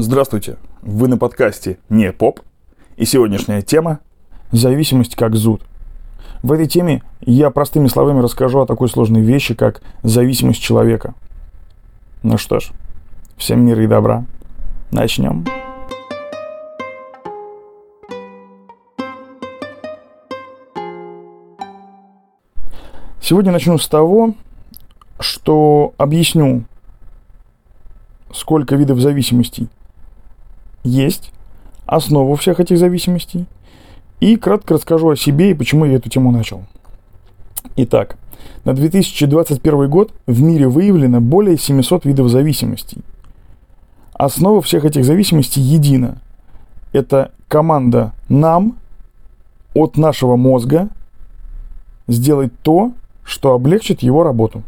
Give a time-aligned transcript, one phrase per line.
[0.00, 2.38] Здравствуйте, вы на подкасте «Не поп»
[2.96, 3.98] и сегодняшняя тема
[4.52, 5.64] «Зависимость как зуд».
[6.44, 11.14] В этой теме я простыми словами расскажу о такой сложной вещи, как зависимость человека.
[12.22, 12.70] Ну что ж,
[13.36, 14.24] всем мира и добра.
[14.92, 15.44] Начнем.
[23.20, 24.34] Сегодня начну с того,
[25.18, 26.66] что объясню,
[28.32, 29.68] сколько видов зависимостей
[30.88, 31.32] есть,
[31.86, 33.46] основу всех этих зависимостей,
[34.20, 36.62] и кратко расскажу о себе и почему я эту тему начал.
[37.76, 38.16] Итак,
[38.64, 43.02] на 2021 год в мире выявлено более 700 видов зависимостей.
[44.12, 46.18] Основа всех этих зависимостей едина.
[46.92, 48.76] Это команда нам
[49.74, 50.88] от нашего мозга
[52.08, 54.62] сделать то, что облегчит его работу.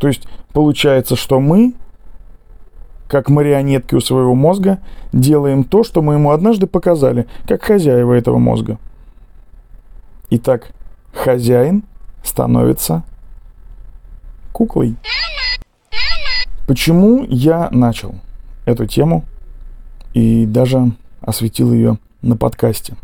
[0.00, 1.74] То есть получается, что мы
[3.12, 4.78] как марионетки у своего мозга,
[5.12, 8.78] делаем то, что мы ему однажды показали, как хозяева этого мозга.
[10.30, 10.70] Итак,
[11.12, 11.82] хозяин
[12.24, 13.02] становится
[14.50, 14.96] куклой.
[16.66, 18.14] Почему я начал
[18.64, 19.24] эту тему
[20.14, 22.94] и даже осветил ее на подкасте?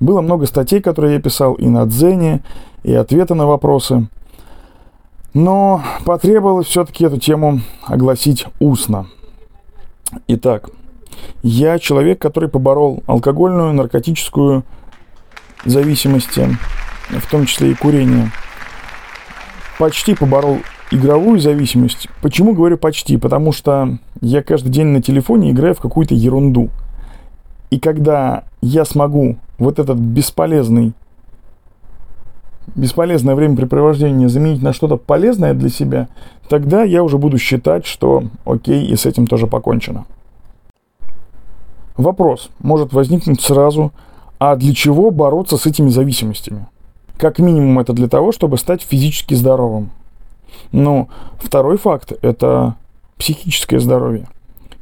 [0.00, 2.40] Было много статей, которые я писал и на Дзене,
[2.82, 4.08] и ответы на вопросы.
[5.34, 9.06] Но потребовалось все-таки эту тему огласить устно.
[10.26, 10.70] Итак,
[11.42, 14.64] я человек, который поборол алкогольную, наркотическую
[15.64, 16.38] зависимость,
[17.08, 18.30] в том числе и курение.
[19.78, 20.58] Почти поборол
[20.90, 22.08] игровую зависимость.
[22.22, 23.16] Почему говорю почти?
[23.16, 26.70] Потому что я каждый день на телефоне играю в какую-то ерунду.
[27.70, 30.94] И когда я смогу вот этот бесполезный
[32.74, 36.08] бесполезное времяпрепровождение заменить на что-то полезное для себя,
[36.48, 40.06] тогда я уже буду считать, что окей, и с этим тоже покончено.
[41.96, 43.92] Вопрос может возникнуть сразу,
[44.38, 46.66] а для чего бороться с этими зависимостями?
[47.16, 49.90] Как минимум это для того, чтобы стать физически здоровым.
[50.70, 51.08] Но
[51.38, 52.76] второй факт– это
[53.16, 54.28] психическое здоровье.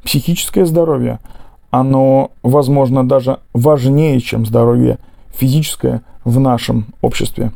[0.04, 1.19] Психическое здоровье,
[1.70, 4.98] оно, возможно, даже важнее, чем здоровье
[5.34, 7.52] физическое в нашем обществе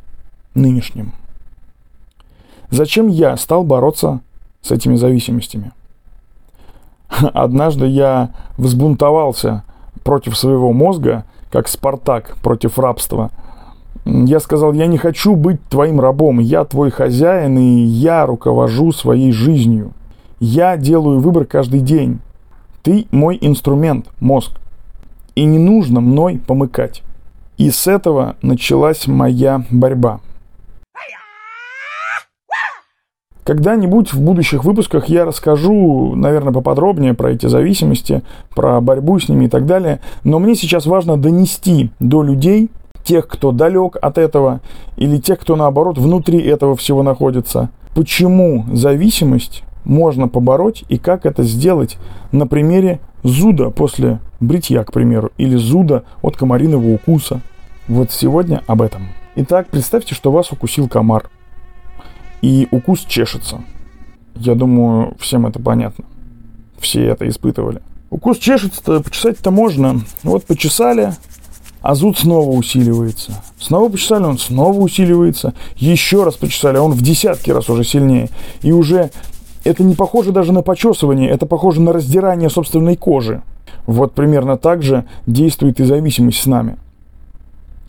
[0.54, 1.12] нынешнем.
[2.70, 4.20] Зачем я стал бороться
[4.62, 5.72] с этими зависимостями?
[7.34, 9.64] Однажды я взбунтовался
[10.04, 13.30] против своего мозга, как Спартак против рабства.
[14.04, 19.32] Я сказал, я не хочу быть твоим рабом, я твой хозяин, и я руковожу своей
[19.32, 19.92] жизнью.
[20.38, 22.20] Я делаю выбор каждый день.
[22.82, 24.58] Ты мой инструмент, мозг.
[25.34, 27.02] И не нужно мной помыкать.
[27.58, 30.20] И с этого началась моя борьба.
[33.44, 38.22] Когда-нибудь в будущих выпусках я расскажу, наверное, поподробнее про эти зависимости,
[38.54, 40.00] про борьбу с ними и так далее.
[40.24, 42.70] Но мне сейчас важно донести до людей,
[43.02, 44.60] тех, кто далек от этого,
[44.96, 51.42] или тех, кто наоборот внутри этого всего находится, почему зависимость можно побороть и как это
[51.42, 51.96] сделать
[52.32, 57.40] на примере зуда после бритья, к примеру, или зуда от комариного укуса.
[57.88, 59.08] Вот сегодня об этом.
[59.36, 61.30] Итак, представьте, что вас укусил комар–
[62.42, 63.62] и укус чешется.
[64.34, 66.04] Я думаю, всем это понятно.
[66.78, 67.82] Все это испытывали.
[68.10, 70.00] Укус чешется-то, почесать-то можно.
[70.22, 71.14] Вот почесали,
[71.82, 73.42] а зуд снова усиливается.
[73.58, 75.54] Снова почесали, он снова усиливается.
[75.76, 78.30] Еще раз почесали, а он в десятки раз уже сильнее.
[78.62, 79.10] И уже
[79.64, 83.42] это не похоже даже на почесывание, это похоже на раздирание собственной кожи.
[83.86, 86.76] Вот примерно так же действует и зависимость с нами.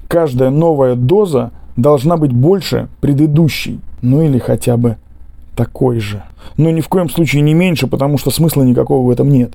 [0.07, 4.97] Каждая новая доза должна быть больше предыдущей ну или хотя бы
[5.55, 6.23] такой же.
[6.57, 9.53] Но ни в коем случае не меньше, потому что смысла никакого в этом нет.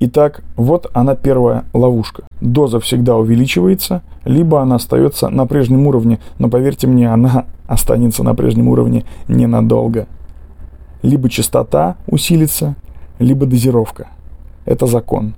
[0.00, 2.24] Итак, вот она первая ловушка.
[2.40, 8.34] Доза всегда увеличивается, либо она остается на прежнем уровне, но поверьте мне, она останется на
[8.34, 10.06] прежнем уровне ненадолго.
[11.02, 12.74] Либо частота усилится,
[13.18, 14.08] либо дозировка.
[14.64, 15.34] Это закон.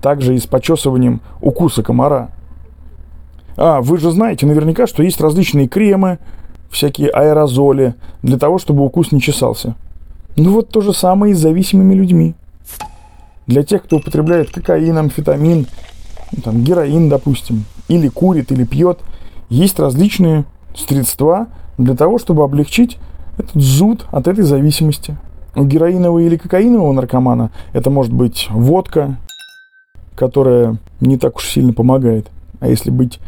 [0.00, 2.30] Также и с почесыванием укуса комара.
[3.56, 6.18] А, вы же знаете наверняка, что есть различные кремы,
[6.70, 9.74] всякие аэрозоли, для того, чтобы укус не чесался.
[10.36, 12.34] Ну вот то же самое и с зависимыми людьми.
[13.46, 15.66] Для тех, кто употребляет кокаин, амфетамин,
[16.32, 19.00] ну, там, героин, допустим, или курит, или пьет,
[19.48, 20.44] есть различные
[20.76, 21.48] средства
[21.78, 22.98] для того, чтобы облегчить
[23.38, 25.16] этот зуд от этой зависимости.
[25.56, 29.16] У героинового или кокаинового наркомана это может быть водка,
[30.14, 32.28] которая не так уж сильно помогает.
[32.60, 33.18] А если быть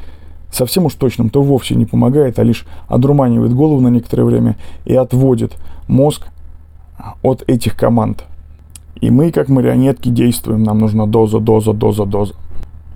[0.50, 4.94] совсем уж точным, то вовсе не помогает, а лишь одурманивает голову на некоторое время и
[4.94, 5.56] отводит
[5.88, 6.26] мозг
[7.23, 8.25] от этих команд.
[9.00, 10.62] И мы, как марионетки, действуем.
[10.62, 12.35] Нам нужна доза, доза, доза, доза.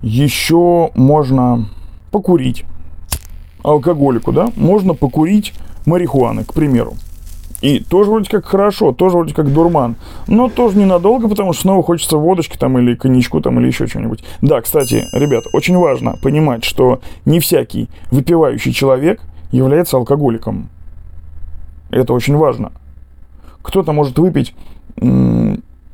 [0.01, 1.67] Еще можно
[2.11, 2.63] покурить.
[3.63, 4.51] Алкоголику, да?
[4.55, 5.53] Можно покурить
[5.85, 6.93] марихуаны, к примеру.
[7.65, 9.95] И тоже вроде как хорошо, тоже вроде как дурман.
[10.27, 14.23] Но тоже ненадолго, потому что снова хочется водочки там или коньячку там или еще что-нибудь.
[14.43, 19.19] Да, кстати, ребят, очень важно понимать, что не всякий выпивающий человек
[19.51, 20.69] является алкоголиком.
[21.89, 22.71] Это очень важно.
[23.63, 24.53] Кто-то может выпить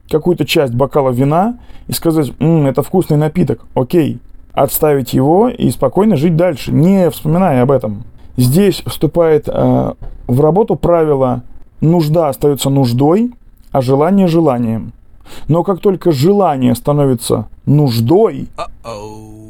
[0.10, 1.58] какую-то часть бокала вина
[1.88, 4.20] и сказать, М, это вкусный напиток, окей,
[4.52, 8.04] отставить его и спокойно жить дальше, не вспоминая об этом.
[8.36, 9.94] Здесь вступает э,
[10.28, 11.44] в работу правило
[11.82, 13.34] нужда остается нуждой,
[13.72, 14.94] а желание желанием.
[15.48, 18.48] Но как только желание становится нуждой,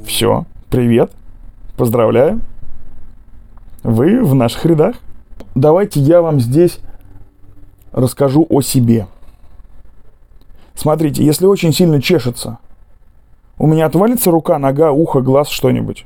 [0.06, 1.12] все, привет,
[1.78, 2.42] поздравляю,
[3.83, 4.95] вы в наших рядах.
[5.56, 6.80] Давайте я вам здесь
[7.92, 9.07] расскажу о себе.
[10.75, 12.60] Смотрите, если очень сильно чешется,
[13.57, 16.06] у меня отвалится рука, нога, ухо, глаз, что-нибудь?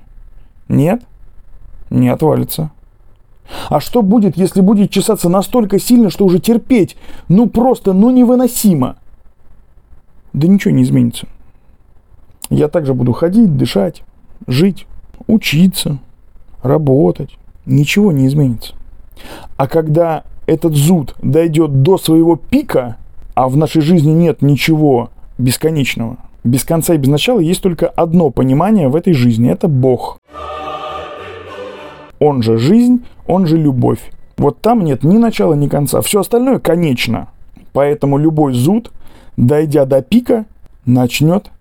[0.67, 1.03] Нет?
[1.89, 2.71] Не отвалится.
[3.69, 6.97] А что будет, если будет чесаться настолько сильно, что уже терпеть,
[7.27, 8.97] ну просто, ну невыносимо?
[10.33, 11.27] Да ничего не изменится.
[12.49, 14.03] Я также буду ходить, дышать,
[14.47, 14.85] жить,
[15.27, 15.99] учиться,
[16.61, 17.37] работать.
[17.65, 18.75] Ничего не изменится.
[19.57, 22.97] А когда этот зуд дойдет до своего пика,
[23.33, 28.29] а в нашей жизни нет ничего бесконечного, без конца и без начала есть только одно
[28.29, 30.19] понимание в этой жизни– это Бог.
[32.19, 34.11] Он же жизнь, он же любовь.
[34.37, 36.01] Вот там нет ни начала, ни конца.
[36.01, 37.29] Все остальное конечно.
[37.73, 38.91] Поэтому любой зуд,
[39.37, 40.45] дойдя до пика,
[40.85, 41.51] начнет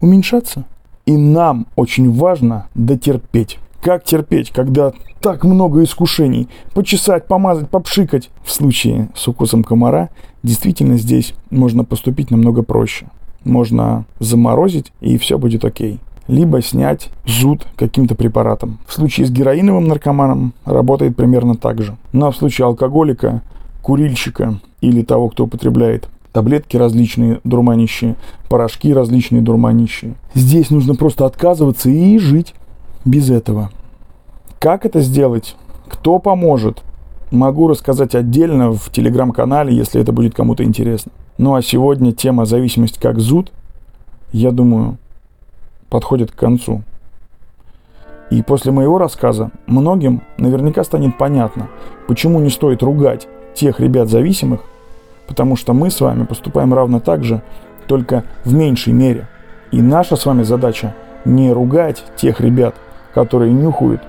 [0.00, 0.64] уменьшаться.
[1.06, 3.58] И нам очень важно дотерпеть.
[3.82, 6.48] Как терпеть, когда так много искушений?
[6.72, 8.30] Почесать, помазать, попшикать.
[8.42, 10.08] В случае с укусом комара
[10.42, 13.06] действительно здесь можно поступить намного проще.
[13.44, 18.78] Можно заморозить, и все будет окей либо снять зуд каким-то препаратом.
[18.86, 21.96] В случае с героиновым наркоманом работает примерно так же.
[22.12, 23.42] Но в случае алкоголика,
[23.82, 28.16] курильщика или того, кто употребляет таблетки различные дурманящие,
[28.48, 30.14] порошки различные дурманящие.
[30.34, 32.54] Здесь нужно просто отказываться и жить
[33.04, 33.70] без этого.
[34.58, 35.56] Как это сделать?
[35.88, 36.82] Кто поможет?
[37.30, 41.12] Могу рассказать отдельно в телеграм-канале, если это будет кому-то интересно.
[41.38, 43.52] Ну а сегодня тема зависимость как зуд,
[44.32, 44.98] я думаю,
[45.88, 46.82] подходит к концу.
[48.30, 51.68] И после моего рассказа многим наверняка станет понятно,
[52.08, 54.60] почему не стоит ругать тех ребят зависимых,
[55.26, 57.42] потому что мы с вами поступаем равно так же,
[57.86, 59.28] только в меньшей мере.
[59.70, 60.94] И наша с вами задача
[61.24, 62.74] не ругать тех ребят,
[63.12, 64.02] которые нюхают,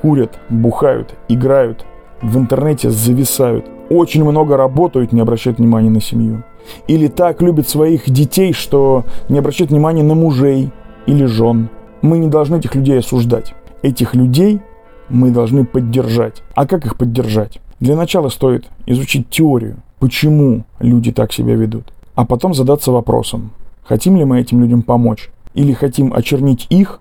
[0.00, 1.84] курят, бухают, играют,
[2.22, 6.42] в интернете зависают, очень много работают, не обращают внимания на семью.
[6.86, 10.70] Или так любят своих детей, что не обращают внимания на мужей,
[11.06, 11.68] или жен.
[12.00, 13.54] Мы не должны этих людей осуждать.
[13.82, 14.60] Этих людей
[15.08, 16.42] мы должны поддержать.
[16.54, 17.60] А как их поддержать?
[17.80, 23.50] Для начала стоит изучить теорию, почему люди так себя ведут, а потом задаться вопросом,
[23.82, 27.00] хотим ли мы этим людям помочь, или хотим очернить их,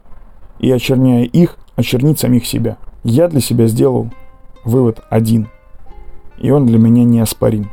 [0.59, 2.77] и очерняя их, очернить самих себя.
[3.03, 4.09] Я для себя сделал
[4.65, 5.49] вывод один,
[6.39, 7.69] и он для меня неоспорим.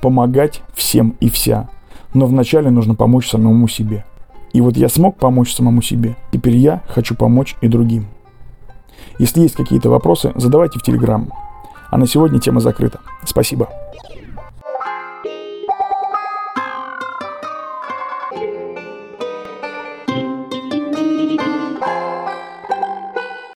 [0.00, 1.68] Помогать всем и вся,
[2.14, 4.06] но вначале нужно помочь самому себе–
[4.54, 6.16] и вот я смог помочь самому себе.
[6.32, 8.06] Теперь я хочу помочь и другим.
[9.18, 11.28] Если есть какие-то вопросы, задавайте в Телеграм.
[11.90, 13.00] А на сегодня тема закрыта.
[13.24, 13.68] Спасибо.